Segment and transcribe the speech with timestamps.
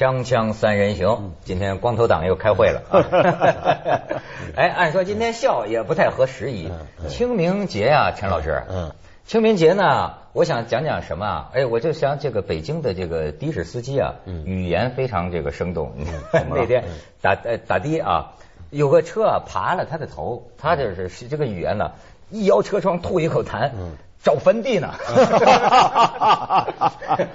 [0.00, 2.80] 锵锵三人行，今天光头党又开会了。
[4.56, 6.72] 哎，按说今天笑也不太合时宜。
[7.10, 8.62] 清明节啊，陈老师。
[8.70, 8.92] 嗯。
[9.26, 11.50] 清明节呢，我想讲讲什么啊？
[11.52, 15.92] 哎，我就想这个北京的这个的士司机啊，语言非常这个生动。
[16.48, 16.84] 那天
[17.20, 18.32] 打呃打的啊，
[18.70, 21.92] 有个车啊爬了他的头，他就是这个语言呢，
[22.30, 23.72] 一摇车窗吐一口痰。
[24.22, 24.94] 找坟地呢，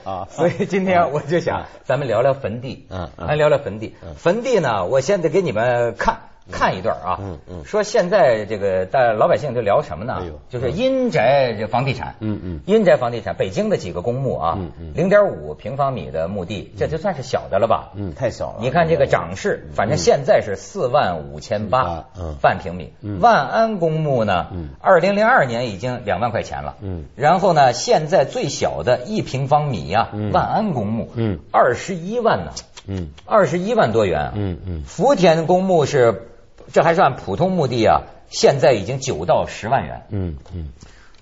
[0.04, 0.28] 啊。
[0.32, 3.96] 所以今天我就想，咱们聊聊坟地，嗯，来聊聊坟地。
[4.18, 6.20] 坟地呢，我现在给你们看。
[6.52, 10.22] 看一段啊，嗯嗯，说现在这个大老百姓就聊什么呢？
[10.50, 14.60] 就是阴宅这房地产，嗯嗯，阴宅房地产，北京的几个公墓啊，
[14.94, 17.92] 零点五平方米的墓地，这就算是小的了吧？
[17.96, 18.58] 嗯，太小了。
[18.60, 22.94] 你看这个涨势，反正现在是四万五千八，嗯，半平米。
[23.20, 32.52] 万安公墓呢，嗯，二零零二年已经两万块钱了，嗯，然后呢，现在最小的一平方米呀，万安公墓，嗯，二十一万呢，
[32.86, 36.30] 嗯，二十一万多元，嗯嗯，福田公墓是。
[36.72, 38.02] 这还算普通墓地啊！
[38.30, 40.02] 现在已经九到十万元。
[40.10, 40.70] 嗯嗯，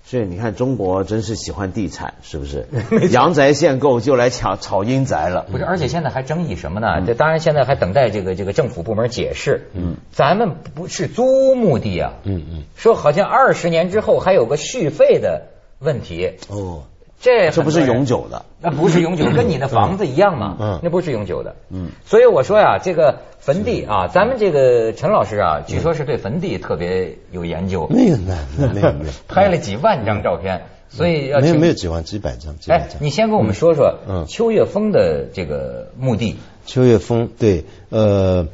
[0.04, 2.66] 所以你看，中国真是喜欢地产，是不是？
[3.12, 5.46] 阳宅限购就来抢炒阴宅了。
[5.50, 7.02] 不是，而且现在还争议什么呢？
[7.06, 9.68] 这当然现在还等待这个这个政府部门解释。
[9.74, 12.14] 嗯，咱们不是租墓地啊。
[12.24, 16.32] 嗯嗯，说好像二十年之后还有个续费的问题。
[16.48, 16.84] 哦。
[17.24, 36.36] 这这不是永久的，那不是永久，跟你的房子一样嘛，嗯，那不是永久的，嗯，所以我说呀，这个坟地啊，咱们这个陈老师啊，据说是对坟地特别有研究，没有那没有没有，拍了几万张照片，所以要没有没有几万几百张，哎，你先跟我们说说，嗯，秋月峰的这个墓地，
[36.66, 38.46] 秋月峰对，呃。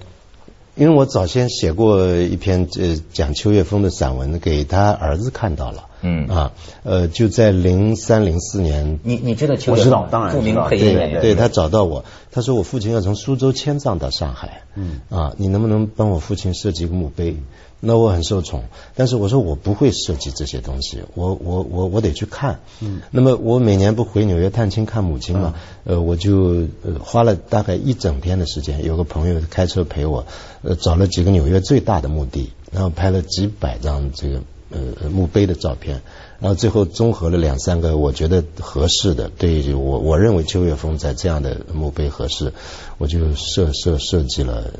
[0.77, 17.37] 因为我早先写过一篇呃讲秋月峰的散文，给他儿子看到了，嗯啊，呃就在零三零四年，你你知道我知道当然著名配音员，对他找到我，他说我父亲要从苏州迁葬到上海，嗯啊，你能不能帮我父亲设计一个墓碑？
[17.83, 18.65] 那我很受宠，
[18.95, 22.61] 但是我说我不会设计这些东西，我我我我得去看。
[22.81, 25.55] 嗯，那么我每年不回纽约探亲看母亲嘛，
[25.85, 26.67] 呃，我就
[27.03, 30.27] 花了大概一整天的时间，有个朋友开车陪我，
[30.61, 36.01] 呃，找了几个纽约最大的墓地，然后拍了几百张这个呃墓碑的照片，
[36.41, 42.53] 然后最后综合了两三个我觉得合适的，对我我认为邱月峰在这样的墓碑合适，
[42.99, 44.73] 我就设设设计了。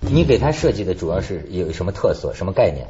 [0.00, 2.88] 你给他设计的主要是有什么特色、什么概念？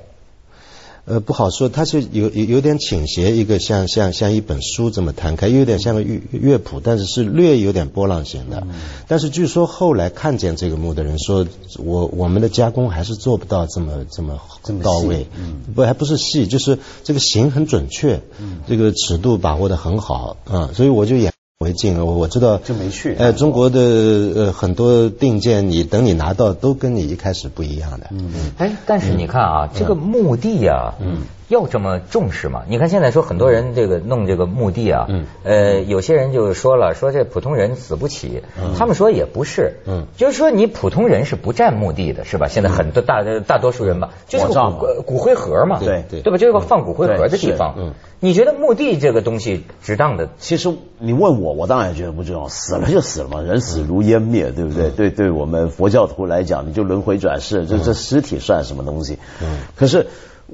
[1.05, 8.65] 呃，不好说，它是有有有点倾斜，一个像像像一本书这么摊开，有点像个乐乐谱，但是是略有点波浪形的。
[9.09, 11.45] 但是据说后来看见这个墓的人说，
[11.79, 14.39] 我我们的加工还是做不到这么这么
[14.81, 15.27] 到位，
[15.75, 18.21] 不还不是细，就是这个形很准确，
[18.69, 21.32] 这个尺度把握的很好啊，所以我就演。
[21.63, 23.15] 为敬，我我知道就没去。
[23.19, 28.09] 呃，中国的呃很多定件，你等你拿到，都跟你一开始不一样的。
[28.11, 28.53] 嗯嗯。
[28.59, 31.23] 哎，但是你看啊，这个墓地呀，嗯。
[31.49, 32.63] 要这么重视吗？
[32.69, 35.09] 你看现在说很多人这个弄这个墓地啊，
[35.45, 38.43] 呃，有些人就说了，说这普通人死不起。
[38.77, 42.49] 他们说也不是，嗯就是说你普通人是不占墓地的，是吧？
[42.49, 46.39] 现在很多大大多数人吧，就是骨骨灰盒嘛，对对，对吧？
[46.39, 47.75] 就是个放骨灰盒的地方。
[47.77, 50.29] 嗯，你觉得墓地这个东西值当的？
[50.39, 52.49] 其实你问我，我当然觉得不重要。
[52.49, 54.91] 死了就死了嘛，人死如烟灭，对不对？
[54.91, 59.19] 对，对我们佛教徒来讲，你就轮回转世，这这尸体算什么东西？
[59.43, 60.07] 嗯，可是。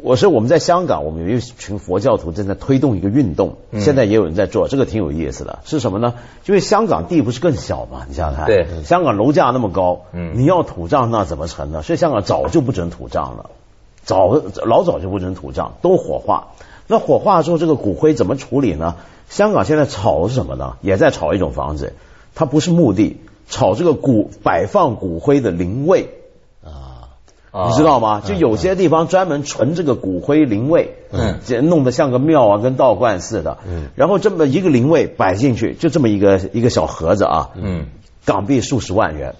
[0.02, 5.58] 我说我们在香港，我们有一群佛教徒正在推动一个运动，现在也有人在做，这个挺有意思的。
[5.64, 6.14] 是什么呢？
[6.46, 11.82] 因为香港地不是更小嘛，你想想看，对，香港楼价那么高，嗯，你要土葬那怎么成呢？
[11.82, 13.50] 所以香港早就不准土葬了，
[14.04, 16.48] 早老早就不准土葬，都火化。
[16.86, 18.96] 那火化之后，这个骨灰怎么处理呢？
[19.28, 20.76] 香港现在炒是什么呢？
[20.80, 21.92] 也在炒一种房子，
[22.34, 26.08] 它不是墓地，炒这个骨摆放骨灰的灵位。
[27.66, 28.20] 你知道吗？
[28.24, 31.38] 就有些地方专门存这个骨灰灵位，嗯，
[31.68, 37.86] 弄得像个庙啊，跟道观似的，嗯，然后这么一个灵位摆进去，就这么一个一个小盒子啊，嗯，
[38.24, 39.34] 港币数十万元，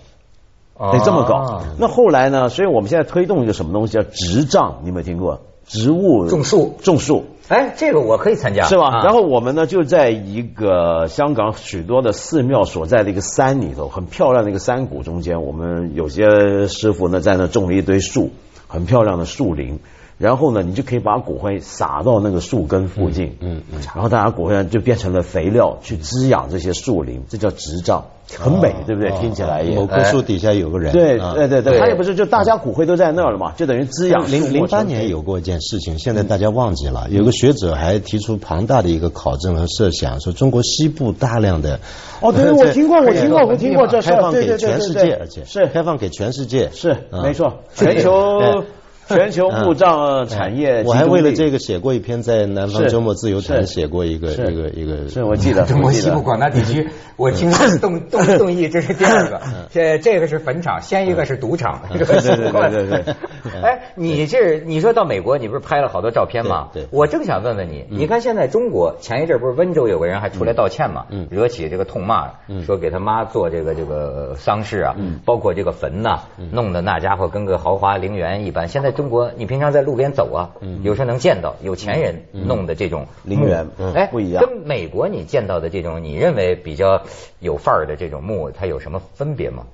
[0.77, 1.63] 得这么搞。
[1.79, 2.49] 那后来呢？
[2.49, 5.43] 所以我们现在推动一个什么东西叫执账，你有没有听过？
[5.69, 7.25] 植物种树，种树。
[7.49, 9.03] 哎，这个我可以参加，是吧？
[9.05, 18.31] 然后我们呢，就在一个香港许多的寺庙所在的一个山里头，很漂亮的一个山谷中间，我们有些师傅呢在那种了一堆树，
[18.67, 19.79] 很漂亮的树林。
[20.19, 28.05] 然后呢，你就可以把骨灰撒到那个树根附近，嗯嗯，然后大家骨灰就变成了肥料，去滋养这些树林，这叫植葬，
[28.37, 29.13] 很美，对不对？
[29.21, 29.77] 听起来也。
[29.77, 30.93] 某棵树底下有个人。
[30.93, 34.29] 对对对对，他也不是，就大家骨灰都在那儿了嘛，就等于滋养。
[34.29, 37.07] 零零八年有过一件事情，现在大家忘记了。
[37.11, 41.79] 有个学者还提出庞大的一个考证和设想，说中国西部大量的。
[42.21, 48.65] 哦， 对，我听过，我听过，我听过这事开放给全世界，而且是开放给全世界，是没错，全球。
[49.09, 55.09] 全球墓葬产业，我还为了这个写过一篇，在南方周末自由谈写过一个一个一个。
[55.09, 57.51] 是我记得，中国西部广大地区，我听
[57.81, 59.41] 动动动议，这是第二个，
[59.71, 63.15] 这这个是坟场，先一个是赌场，对对对对对。
[63.63, 66.69] 哎，你这你说到美国，你不是拍了好多照片吗？
[66.75, 71.07] 对，我正想问问你，你看现在中国前一阵不是温州有个人还出来道歉嘛？
[71.09, 72.31] 嗯，惹起这个痛骂，
[72.67, 74.95] 说给他妈做这个这个丧事啊，
[75.25, 78.69] 包括这个坟呐，弄得那家伙跟个豪华陵园一般。
[78.69, 80.51] 现在中国，你平常在路边走啊，
[80.83, 84.45] 有时候能见到有钱人弄的这种陵园，哎，不一样。
[84.45, 87.05] 跟美国你见到的这种，你认为比较
[87.39, 89.67] 有范儿的这种墓，它有什么分别吗？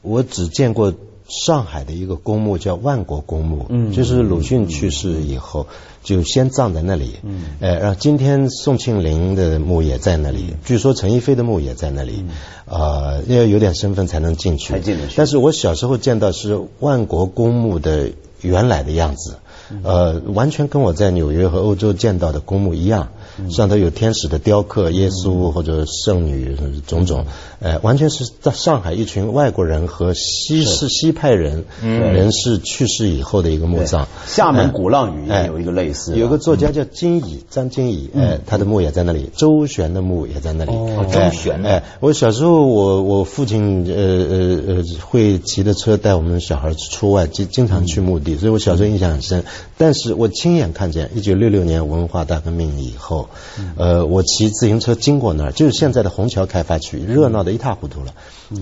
[0.00, 0.94] 我只见过。
[1.28, 5.66] 上海的一个公墓叫万国公墓，嗯，就是鲁迅去世以后
[6.04, 12.24] 就先葬在那里，嗯，呃，然后今天宋庆龄的墓也在那里，据说陈逸飞的墓也在那里，
[12.66, 15.14] 呃，要有点身份才能进去，才进得去。
[15.16, 19.38] 但是我小时候见到是万国公墓的原来的样子，
[19.82, 23.08] 呃，完全跟我在纽约和欧洲见到的公墓一样。
[23.50, 26.56] 上头有天使的雕刻，耶稣或者圣女
[26.86, 27.26] 种种，
[27.60, 34.08] 呃，完全是在上海一群外国人和西式西派人人士去世以后的一个墓葬。
[34.26, 39.30] 厦门鼓浪屿也有一个类似，有个作家叫金乙，张金乙，哎，他的墓也在那里。
[39.36, 40.72] 周旋的墓也在那里。
[41.12, 49.44] 周旋，哎，我小时候我我父亲呃呃呃会骑着车带我们小孩出外，经经常去墓地，所以我小时候印象很深。
[49.78, 53.28] 但是我亲眼看见一九六六年文化大革命以后。
[53.76, 58.14] 呃，我骑自行车经过那儿，就是现在的虹桥开发区，热闹的一塌糊涂了。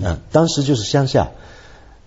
[0.05, 1.31] 啊，当时就是乡下，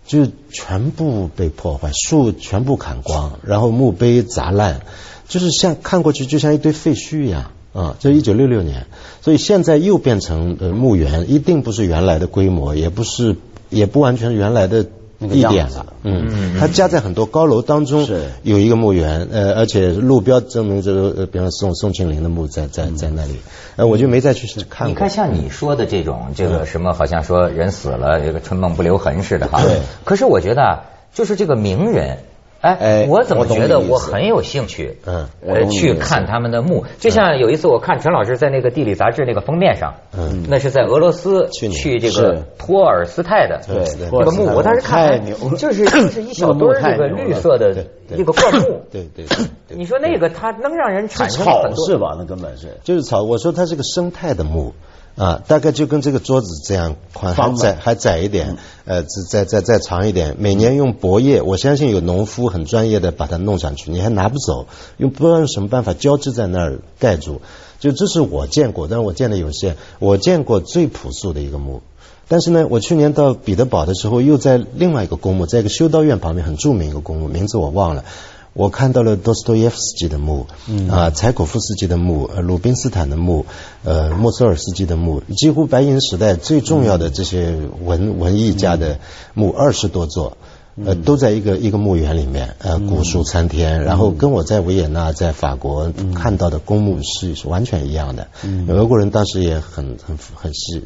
[0.07, 4.83] 就全部被破坏，树全部砍光，然后墓碑砸烂，
[5.27, 7.97] 就是像看过去就像一堆废墟一样啊。
[8.01, 8.87] 这一九六六年，
[9.23, 13.37] 所以现在又变成呃墓园，一定不是原来的规模，也不是，
[13.71, 14.87] 也不完全原来的。
[15.19, 23.37] 地点了，嗯嗯，它夹在很多高楼当中，是有一个墓园，呃，而且路标证明这个，呃，比方宋宋庆龄的墓在在在那里，
[23.77, 24.89] 呃，我就没再去看。
[24.89, 29.61] 你看像你说的这种，这个什么好像说人死了，这个春梦不留痕似的哈。
[29.63, 29.81] 对。
[30.05, 32.19] 可是我觉得，就是这个名人。
[32.61, 34.99] 哎，我怎么觉得我很有兴趣？
[35.07, 45.25] 嗯，呃，去看他们的墓，就像有一次我看陈老师在那个地理杂志那个封面上，嗯，那是在俄罗斯去这个托尔斯泰的对那个墓，我当时看
[45.57, 49.25] 就是 就是一小堆这个绿色的那个灌木， 对对，
[49.69, 52.17] 你说那个它能让人产生很多是吧？
[52.19, 53.23] 那根本是就是草。
[53.23, 54.73] 我说它是个生态的墓。
[55.19, 60.37] 啊，大概就跟这个桌子这样宽，还窄还窄一点，呃，再再再长一点。
[60.39, 64.67] 每年用薄叶，我相信有农夫很专业的把它弄上去，你还拿不走，
[64.97, 67.41] 用不知道用什么办法交织在那儿盖住。
[67.81, 69.77] 就这是我见过，但是我见的有限。
[69.99, 71.83] 我见过最朴素的一个墓，
[72.29, 78.05] 但是呢，我去年到彼得堡的时候，又在另外一个公墓，在一个修道院旁边很著名一个公墓，名字我忘了。
[78.59, 80.49] 我看到了多斯托耶夫斯基的墓，
[80.91, 83.47] 啊，柴可夫斯基的墓，呃鲁宾斯坦的墓，
[83.85, 88.99] 呃，莫索尔斯基的墓，几乎白银时代最重要的这些文文艺家的
[89.33, 90.37] 墓二十多座，
[90.85, 98.27] 呃，都在一个一个墓园里面，呃，古树参天，然后跟我在维也纳在法国看到的公墓是是完全一样的。
[98.43, 98.67] 嗯。
[98.69, 100.83] 俄国人当时也很很很细。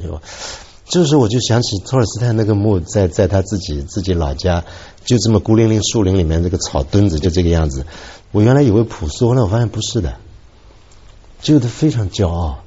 [0.85, 4.65] 这时候我就想起托尔斯泰那个墓，在在他自己自己老家，
[5.05, 7.87] 就这么孤零零树林里面，这个草墩子就这个样子。
[8.31, 10.15] 我原来以为朴素，后来我发现不是的，
[11.41, 12.59] 就他非常骄傲，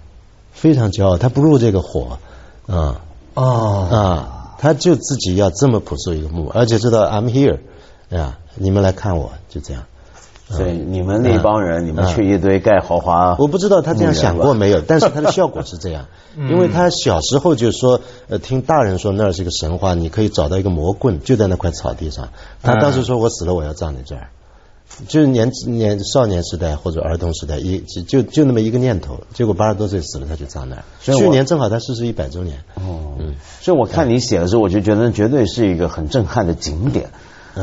[0.51, 2.20] 非常骄傲，他不入这个火，
[2.68, 3.01] 啊
[3.34, 7.60] 哦啊，他就自己要这么朴素一个墓，而且知道 I'm here，
[8.10, 9.86] 啊，你们来看我，就这样。
[10.48, 16.06] 所以你们那帮人，你们去一堆盖豪华，我不知道他这样想过没有，但是他的效果是这样，
[16.38, 22.30] 因为他小时候就说，呃，听大人说那儿是一个神话，你可以找到一个魔棍，就在那块草地上。
[22.62, 24.30] 他当时说我死了我要葬在这儿，
[25.08, 30.84] 就是年年少年时代或者儿童时代一就就那么一个念头，结果八十多岁死了他就葬那儿。
[31.02, 32.60] 去年正好他逝世一百周年。
[32.75, 37.10] 哦，嗯，所以我看你写的时候，我就觉得绝对是一个很震撼的景点。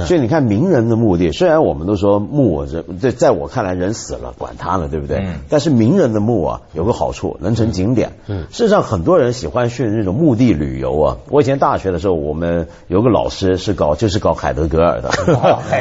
[0.06, 5.18] 所以你看名人的墓地，虽然我们都说墓这在在我看来人死了管他呢，对不对？
[5.50, 8.12] 但是名人的墓啊有个好处，能成景点。
[8.26, 11.16] 事实上很多人喜欢去那种墓地旅游啊。
[11.28, 15.10] 我以前大学的时候，我们有个老师是搞就是搞海德格尔的，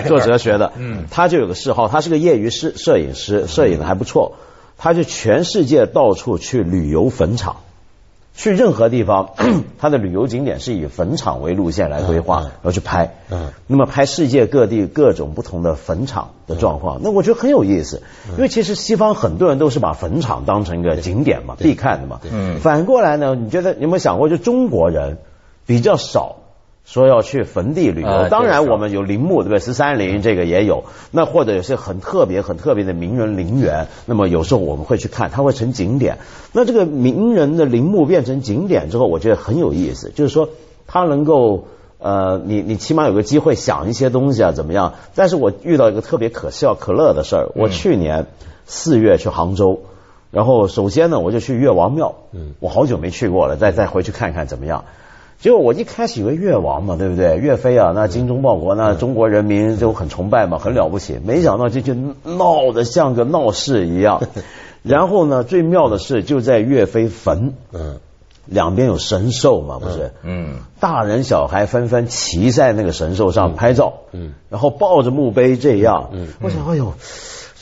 [0.07, 0.73] 做哲学的。
[0.77, 4.33] 嗯，他就有个嗜好，他是个业余摄摄影师，摄影的还不错。
[4.77, 7.57] 他就全世界到处去旅游坟场。
[8.33, 9.31] 去任何地方，
[9.77, 13.15] 它的旅游景点是以坟场为路线来规划，然后去拍。
[13.29, 18.01] 嗯，那么拍世界各地各种不同的坟场的状况，那我觉得很有意思。
[18.35, 22.21] 因为其实西方很多人都是把坟场当成一个景点嘛，必看的嘛。
[22.31, 25.17] 嗯，反过来呢，你觉得有没有想过，就中国人
[25.65, 26.38] 比较少。
[26.83, 29.59] 说要去坟地旅游，当然我们有陵墓，对不对？
[29.59, 36.17] 十三陵这个也有，那或者有些很特别、很特别的名人陵园，那么有时候我们会去看，它会成景点。
[36.51, 40.50] 那这个名人的陵墓变成景点之后，我觉得很有意思，就是说
[40.88, 41.67] 它能够
[42.00, 44.95] 呃，你你起码有个机会想一些东西啊，怎么样？
[45.15, 48.25] 但是我遇到一个特别可笑可乐的事儿，我去年
[48.65, 49.83] 四月去杭州，
[50.31, 54.83] 然后首先呢，我就去岳王庙，嗯，我好久没去过了，再再回去看看怎么样。
[55.41, 57.36] 结果我一开始以为越王嘛，对不对？
[57.36, 61.19] 岳飞啊，那精忠报国，那中国人民就很崇拜嘛，很了不起。
[61.25, 64.21] 没想到这就闹得像个闹事一样。
[64.83, 68.00] 然后呢，最妙的是就在岳飞坟，嗯，
[68.45, 70.12] 两边有神兽嘛，不是？
[70.24, 76.93] 嗯，大人小孩纷纷骑在那个神兽上拍照，嗯，然后抱着墓碑这样，嗯，我想，哎呦。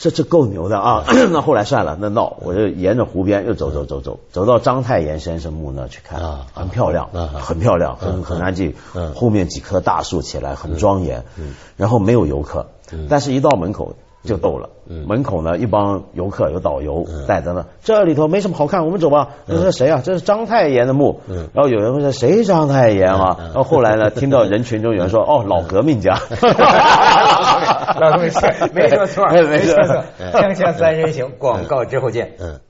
[0.00, 1.04] 这这够牛的啊！
[1.30, 6.18] 那后来算了，那闹，我就沿着湖边又走走走走，走到章太炎先生墓那去看，
[6.54, 8.74] 很漂亮，很漂亮，很很安静。
[9.14, 11.24] 后面几棵大树起来，很庄严。
[11.76, 12.68] 然后没有游客，
[13.10, 13.94] 但是一到门口。
[14.22, 14.68] 就逗了，
[15.06, 17.64] 门口呢一帮游客，有导游带着呢。
[17.82, 19.28] 这里头没什么好看，我们走吧。
[19.46, 20.02] 这是谁啊？
[20.04, 21.20] 这是章太炎的墓。
[21.54, 23.36] 然后有人问谁章太炎啊？
[23.38, 26.18] 然后后来呢，听到人群中有人说：“哦，老革命家。”
[28.00, 30.04] 老革命家， 没说错， 没说错。
[30.32, 32.32] 锵锵三人行，广告之后见。
[32.38, 32.60] 嗯。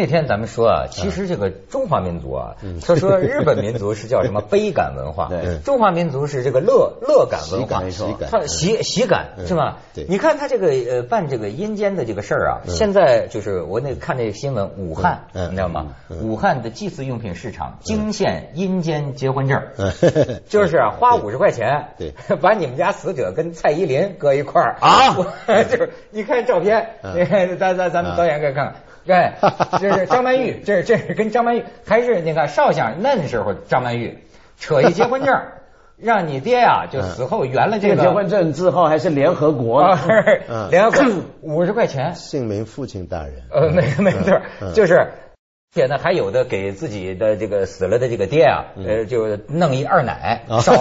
[0.00, 5.28] 那天咱们说啊，其实这个中华民族啊，他说日本民族是叫什么 悲感文化，
[5.62, 7.80] 中华民族是这个乐乐感文化，
[8.30, 9.76] 他喜喜感是吧？
[10.08, 15.88] 你看他这个呃办这个阴间的这个事儿啊，现在就是我那看那个新闻，武汉你知道吗？
[16.22, 19.62] 武汉的祭祀用品市场惊现阴间结婚证，
[20.48, 21.88] 就是花五十块钱，
[22.40, 24.76] 把你们家死者跟蔡依林搁一块儿。
[24.80, 25.14] 啊，
[25.70, 26.88] 就是你看照片，
[27.58, 28.76] 咱咱咱们导演给看看。
[29.04, 29.32] 对，
[29.80, 34.18] 这是张曼玉， 这是这是跟张曼玉还是那个少想嫩时候张曼玉
[34.58, 35.40] 扯一结婚证，
[35.96, 39.96] 让你爹呀就死后圆了这个结婚证字号还是联合国，
[40.70, 44.40] 联合国五十块钱，姓名父亲大人，呃，没没错，
[44.74, 45.06] 就是。
[45.72, 50.74] 且呢，还有的给自己的这个死了的这个爹啊，呃，就弄一二奶，烧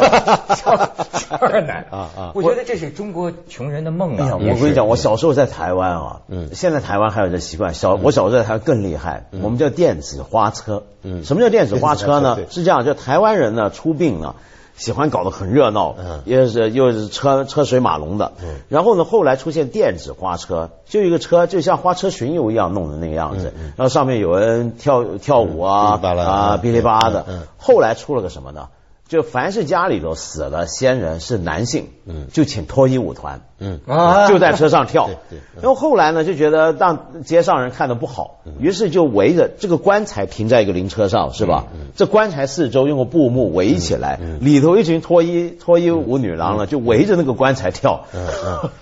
[0.56, 2.32] 烧二奶 啊啊！
[2.34, 4.38] 我觉得这是中国穷人的梦啊！
[4.38, 7.76] 我跟你讲，我小时候在台湾啊，嗯，现在台湾还有这习惯。
[7.76, 10.82] 小我小时候在台湾更厉害，我们叫电子花车。
[11.04, 12.40] 嗯，什么叫电子花车呢？
[12.50, 14.38] 是这样，就台湾人呢出殡了。
[14.80, 18.32] 喜欢搞得很热闹，嗯也是又是车车水马龙的。
[18.42, 23.54] 嗯然后呢，后来出现电子花车，就一个车，就像花车巡游一样弄的那个样子。
[23.76, 27.26] 然后上面有人跳跳舞啊啊，噼里啪啦的。
[27.58, 28.70] 后来出了个什么呢？
[29.10, 35.10] 就凡是家里头死了先人是男性，嗯，就请脱衣舞团，嗯啊，就在车上跳。
[35.56, 41.66] 然后后来呢，就觉得让街上人看的不好，于是就围着这个棺材停在一个灵车上，是吧？
[41.96, 48.06] 这棺材四周用个布幕围起来，里头一群脱衣脱衣舞女郎呢，就围着那个棺材跳。
[48.14, 48.28] 嗯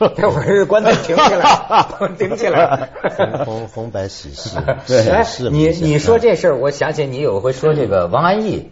[0.01, 1.86] 嗯，这会儿棺材顶起来，
[2.19, 2.89] 顶起来，
[3.46, 4.57] 红红白喜事。
[4.86, 8.67] 对，你你说这事儿，我想起你有回说这个王安忆。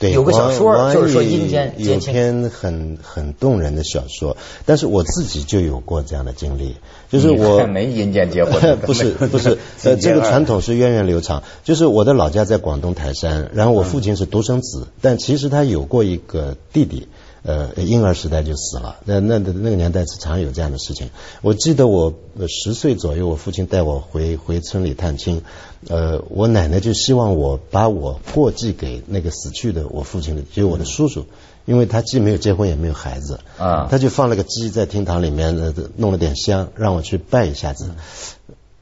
[0.00, 6.76] 对，有个小说就是说阴间有篇很很动人的小说，但是我自己就有过这样的经历，
[7.10, 17.06] 就是我没阴间结婚， 不是不 是，呃，这个传统是源远流长，就是我的老家在广东台山，然后我父亲是独生子，但其实他有过一个弟弟。
[17.42, 21.08] 呃，婴儿时代就死了，那那那个年代是常有这样的事情。
[21.40, 22.12] 我记得我
[22.48, 25.42] 十岁左右，我父亲带我回回村里探亲，
[25.88, 31.24] 呃，我奶奶就希望我把我过继给那个死去的我父亲的，就是我的叔叔，
[31.64, 37.90] 因为他既没有结婚也没有孩子，啊，他就放了个鸡在厅堂里面，弄了点香，让我去拜一下子。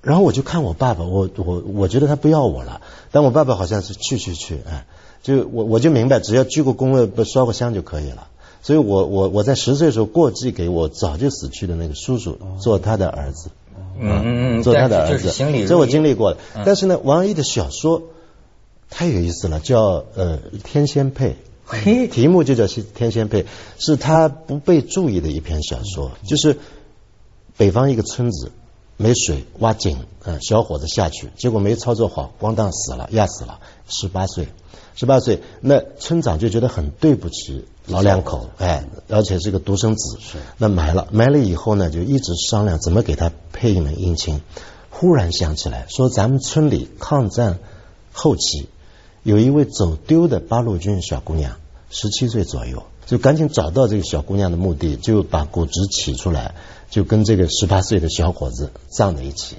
[0.03, 2.81] 然后我就看我爸爸，我我我觉得他不要我了，
[3.13, 4.87] 但我爸爸好像是去去去，哎，
[5.23, 8.27] 就我我就明白，只要鞠个躬了，不烧个香就可以了。
[8.63, 13.51] 所以我我我在十岁的时候过继给我早就死去的那个叔叔做他的儿子，
[13.99, 15.31] 嗯嗯嗯，做他的儿子，
[15.67, 16.41] 这我经历过的。
[16.65, 18.03] 但是呢，王安忆的小说
[18.91, 23.47] 太有意思了，叫呃天仙配，嘿，题目就叫天仙配，
[23.79, 26.59] 是他不被注意的一篇小说，就是
[27.57, 28.51] 北方一个村子
[28.97, 34.49] 没水挖井，嗯，小伙子下去，结果没操作好，咣当死了，压死了，十八岁，
[34.99, 44.41] 十八岁，那村长就觉得很对不起老两口，哎，而且是个独生子，是，那埋了，埋了以后呢，就一直商量怎么给他配一门姻亲，
[44.91, 47.61] 忽然想起来，说咱们村里抗战
[48.13, 48.69] 后期。
[49.23, 51.59] 有一位走丢的八路军小姑娘，
[51.91, 56.57] 十七岁左右，就赶紧找到这个小姑娘的墓地，就把骨殖取出来，
[56.91, 59.59] 就跟这个十八岁的小伙子葬在一起，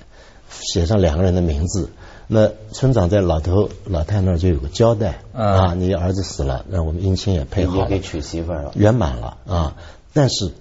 [0.50, 1.92] 写上两个人的名字。
[2.32, 9.76] 那村长在老头老太那儿就有个交代啊，你儿子死了，那我们姻亲也配好了，也给娶媳妇了，圆满了啊。
[10.14, 10.52] 但是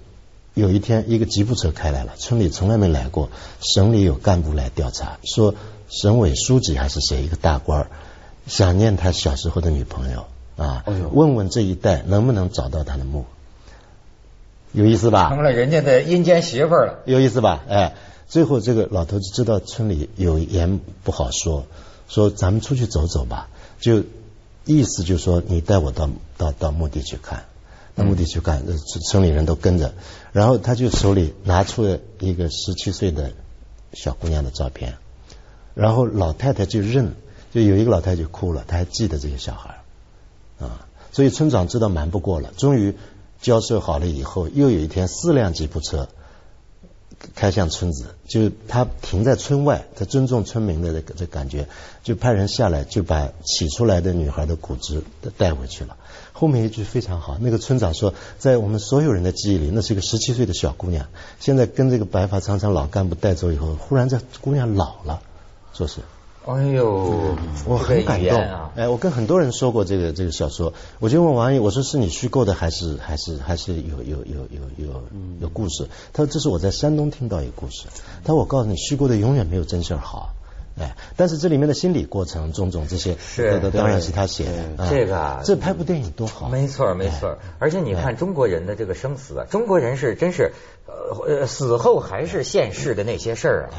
[0.55, 3.29] 有一天，一个吉普车开来了，村里从来没来过，
[3.61, 5.53] 省里有干部来调查，说
[5.89, 7.87] 省委书记还是谁，一个大官儿。
[8.47, 10.25] 想念他小时候的女朋友
[10.57, 13.25] 啊，问问这一代能不能找到他的墓，
[14.71, 15.29] 有意思吧？
[15.29, 17.63] 成了人家的阴间媳妇了，有意思吧？
[17.69, 17.93] 哎，
[18.29, 21.65] 最后这个老头子知道村里有言不好说，
[22.07, 23.49] 说咱们出去走走吧，
[23.81, 24.03] 就
[24.63, 27.43] 意思就说你带我到到到墓地去看，
[27.95, 29.93] 到墓地去看，村村里人都跟着，
[30.31, 33.33] 然后他就手里拿出了一个十七岁的
[33.91, 34.97] 小姑娘的照片，
[35.73, 37.15] 然后老太太就认。
[37.51, 39.79] 就有一个老太太就哭了，她还记得这个小孩
[40.59, 42.93] 啊，所以村长知道瞒不过了，终于
[43.41, 46.09] 交涉好了以后，又有一天四辆吉普车
[47.35, 51.67] 开向村子，就他停在村外，他尊重村民的这个这感觉，
[52.03, 55.03] 就派人下来就把取出来的女孩的骨殖
[55.37, 55.97] 带回去了。
[56.31, 61.07] 后面一句非常好，那个村长说，在我们所有人的记忆里，那是一个十七岁的小姑娘，
[61.39, 65.21] 现在跟这个白发苍苍老干部带走以后，忽然这姑娘老了，
[65.73, 65.99] 说是。
[66.45, 68.71] 哎呦，我很感动啊！
[68.75, 75.03] 哎，我跟很多人说过这个这个小说，我就问王毅，我说是你虚构的还是还是还是有有有有有
[75.41, 75.87] 有故事？
[76.11, 77.85] 他说这是我在山东听到一个故事。
[78.23, 80.33] 他说我告诉你，虚构的永远没有真事儿好。
[80.79, 84.89] 哎，但是这里面的心理过程种种这些，是当然是他写的。
[84.89, 87.37] 这个这拍部电影多好，没错没错。
[87.59, 90.53] 而且你看中国人的这个生死啊，中国人是真是
[90.87, 93.75] 呃死后还是现世的那些事儿啊，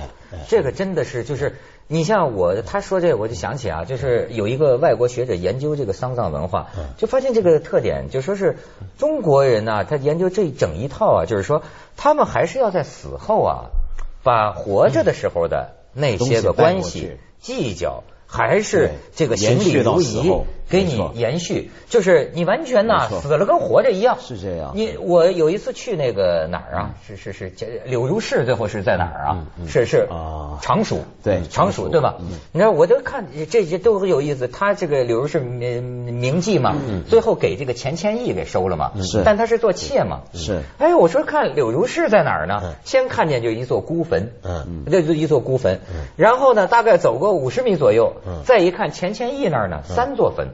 [0.49, 1.57] 这个真的是就是。
[1.93, 8.59] 你像我，他说这，我就想起啊，就是有一个外国学者研究这个丧葬文化，就发现这个特点，就说是
[8.97, 11.65] 中国人呢，他研究这整一套啊，就是说
[11.97, 13.55] 他们还是要在死后啊，
[14.23, 18.05] 把活着的时候的那些个关系计较。
[18.33, 20.31] 还是这个行礼如仪，
[20.71, 24.17] 给你延续，就是你完全呐死了跟活着一样。
[24.21, 24.71] 是这样。
[24.75, 26.95] 你我有一次去那个哪儿啊？
[27.07, 27.53] 是是是，
[27.85, 29.47] 柳如是最后是在哪儿啊？
[29.67, 32.15] 是是啊，常熟对常熟对吧？
[32.53, 34.47] 你知道我都看这些都很有意思。
[34.47, 36.77] 他这个柳如是名名妓嘛，
[37.09, 38.93] 最后给这个钱谦益给收了嘛。
[39.03, 40.21] 是，但他是做妾嘛。
[40.35, 40.63] 是。
[40.79, 42.75] 哎，我说看柳如是在哪儿呢？
[42.85, 45.81] 先看见就一座孤坟，嗯，这就一座孤坟。
[46.17, 48.15] 然后呢，大概走个五十米左右。
[48.45, 50.49] 再一看钱谦益那儿呢，三座坟。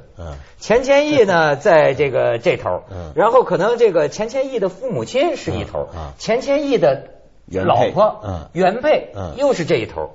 [0.58, 2.82] 钱谦益呢，在这个这头。
[3.14, 5.88] 然后可能这个钱谦益的父母亲是一头。
[6.18, 7.04] 钱谦益的
[7.46, 10.10] 老婆原配又是这一头。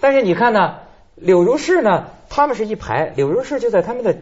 [0.00, 0.76] 但是你看呢，
[1.14, 4.16] 柳如是呢，他们是一排，柳如是就在他们的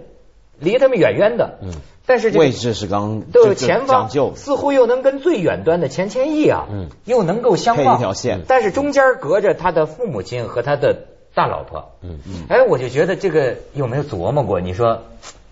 [0.59, 1.59] 离他们远远的。
[2.07, 6.67] 但是这位置是刚都前方，似乎又能跟最远端的钱谦益啊，
[7.05, 8.43] 又能够相望一条线。
[8.47, 10.97] 但是中间隔着他的父母亲和他的。
[11.37, 14.59] 大老婆，嗯嗯，哎，我就觉得这个有没有琢磨过？
[14.59, 15.03] 你说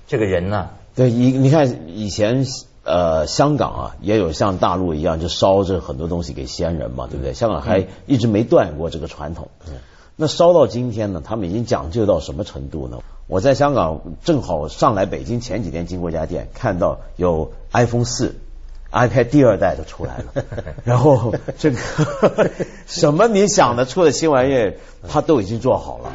[0.09, 0.71] 这个人呢？
[0.95, 2.47] 对，你你看以前
[2.85, 7.35] 呃香港啊，也有像大陆一样就烧着很多东西给先人嘛，对不对？
[7.35, 9.49] 香港还一直没断过这个传统。
[9.69, 9.75] 嗯，
[10.17, 13.01] 那烧到今天呢，他们已经讲究到什么程度呢？
[13.27, 18.37] 我在香港正好上来北京前几天经过一家店，看到有 iPhone 四。
[18.95, 20.45] iPad 第二代就出来了，
[20.85, 21.79] 然后这个
[22.87, 24.73] 什么你想得出的新玩意，
[25.09, 26.13] 他都已经做好了。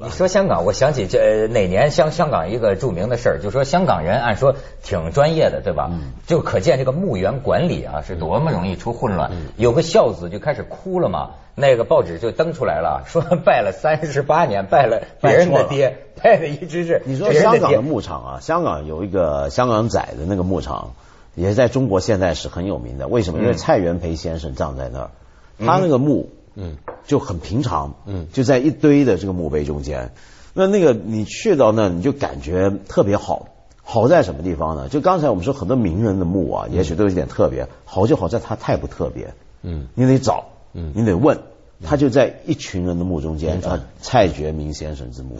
[0.00, 5.90] 你说香港，我想起这哪年香香港一个著名的事儿，就说香港人按说挺专业的，对吧？
[6.26, 9.32] 就可见这个墓园管理啊是多么容易出混乱。
[9.56, 11.30] 有个孝子就开始哭了嘛。
[11.58, 17.02] 那个报纸就登出来了， 说拜了三十八年，拜了别人的爹，拜的一直是。
[17.04, 20.94] 你说香港的牧场啊，香港有一个香港仔的那个牧场，
[21.34, 23.08] 也在中国现在是很有名的。
[23.08, 23.40] 为什么？
[23.40, 25.10] 因为蔡元培先生葬在那儿，
[25.58, 30.12] 他那个墓，嗯，就很平常，嗯，就在一堆的这个墓碑中间。
[30.54, 33.48] 那那个你去到那，你就感觉特别好。
[33.82, 34.88] 好在什么地方呢？
[34.88, 37.66] 就刚才我们说很多名人的墓啊，也许都有点特别。
[37.84, 40.44] 好就好在它太不特别，嗯，你得找。
[40.78, 41.38] 嗯，你得问，
[41.84, 45.36] 他就在一群人的墓中间，啊，蔡觉明先生之墓，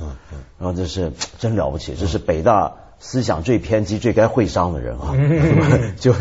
[0.59, 5.15] 然后这是真了不起，这是北大思想最偏激、最该会商的人啊，
[5.99, 6.13] 就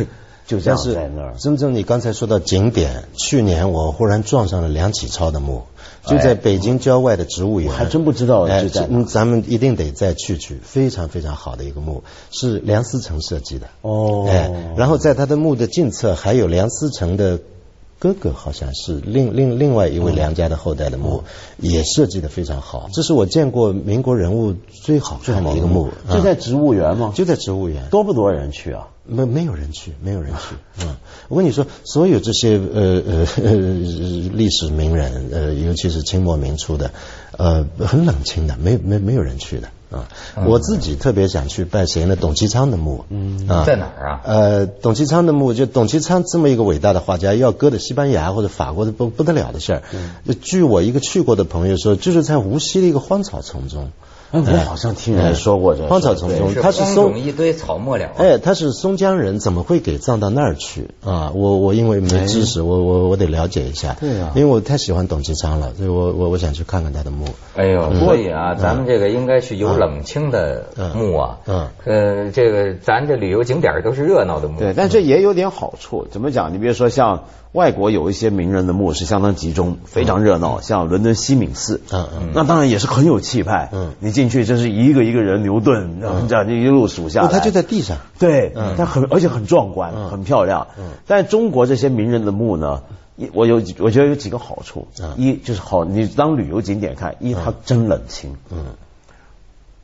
[0.45, 1.35] 就这样在那儿。
[1.37, 5.63] 真正你刚才说到景点，去年我忽然撞上了梁启超的墓，
[6.05, 8.43] 就在北京郊外的植物园，还真不知道。
[8.43, 8.67] 哎，
[9.07, 13.67] 咱们一定得再去去，非常非常好的一个墓，是梁思成设计的。
[13.81, 17.39] 哦，哎，然后在他的墓的近侧还有梁思成的。
[17.99, 21.23] 哥哥好像是另另另外一位梁家的后代的墓，
[21.57, 22.89] 也设计的非常好。
[22.93, 25.89] 这是我见过民国人物最好看的一个墓。
[26.09, 27.11] 就在植物园吗？
[27.15, 27.89] 就在植物园。
[27.89, 28.87] 多不多人去啊？
[29.07, 30.55] 没没有人去，没有人去。
[30.83, 30.95] 嗯，
[31.29, 33.01] 我跟你说，所有这些呃
[33.43, 33.53] 呃
[34.33, 36.91] 历史名人，呃，尤其是清末明初的，
[37.37, 39.69] 呃，很冷清的，没没没有人去的。
[39.89, 40.05] 啊，
[40.45, 42.17] 我自己特别想去拜谁呢？
[42.17, 43.05] 董其昌的墓。
[43.09, 44.21] 嗯，在哪儿啊？
[44.25, 49.83] 呃，董其昌的墓，就董其昌这么一个伟大的画家，要搁在西班牙或者法国的不不得了的事儿。
[49.93, 53.91] 嗯，据我一个去过的朋友说，就是在无锡的一个荒草丛中。
[54.31, 58.09] 我好像听人说过这荒草丛中，他是松一堆草木了。
[58.17, 61.31] 哎，他是松江人，怎么会给葬到那儿去啊？
[61.33, 63.95] 我我因为没知识，我我我得了解一下。
[63.99, 67.25] 对啊，因为我太喜欢董其昌了，所以我我我想去看看他的墓。
[67.55, 71.37] 哎呦，过瘾啊，咱们这个应该去有冷清的墓啊。
[71.45, 71.67] 嗯。
[71.85, 74.59] 呃，这个咱这旅游景点都是热闹的墓。
[74.59, 76.05] 对，但这也有点好处。
[76.11, 76.53] 怎么讲？
[76.53, 77.23] 你比如说像。
[77.53, 92.81] 外国有一些名人的墓是相当集中，非常热闹，像伦敦西敏寺，嗯嗯，那当然也是很有气派，嗯，你进去真是一个一个人牛顿，这样就一路数下来，他就在地上，对，他很而且很壮观，很漂亮，嗯，但中国这些名人的墓呢，
[93.33, 98.57] 我有我觉得有几个好处，一就是好，你当旅游景点看，一它真冷清，嗯。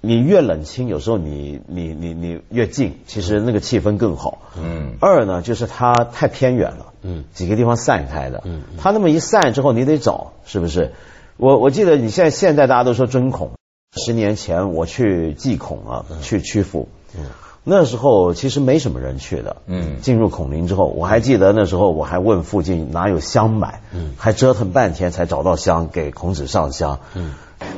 [0.05, 4.39] 你越冷清，有时候你你你你越近，其实那个气氛更好。
[4.57, 4.95] 嗯。
[4.99, 6.87] 二呢，就是它太偏远了。
[7.03, 7.23] 嗯。
[7.33, 8.41] 几个地方散开的。
[8.43, 8.63] 嗯。
[8.77, 10.91] 它那么一散之后，你得找，是不是？
[11.37, 13.51] 我我记得你现在现在大家都说针孔，
[13.95, 16.87] 十年前我去祭孔啊，去曲阜。
[17.17, 17.25] 嗯。
[17.65, 19.57] 那时候其实没什么人去的。
[19.67, 20.01] 嗯。
[20.01, 23.81] 进入孔林之后，我还记得那时候我还问附近哪有香买。
[23.93, 24.13] 嗯。
[24.17, 26.99] 还折腾半天才找到香，给孔子上香。
[27.13, 27.33] 嗯。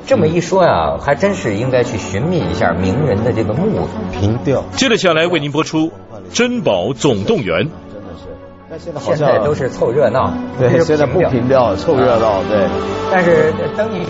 [0.08, 4.64] 这么一说呀，还真是应该去寻觅一下名人的这个墓凭吊。
[4.76, 5.88] 接着下来为您播出
[6.34, 7.66] 《珍宝总动员》。
[7.94, 8.26] 真的是，
[8.70, 12.68] 但现在现在都是凑热闹，对，现在不凭吊，凑热闹，对。
[13.12, 14.08] 但是等你。